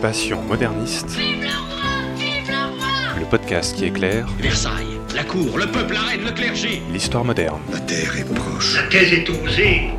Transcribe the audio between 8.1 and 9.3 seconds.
est proche. La thèse est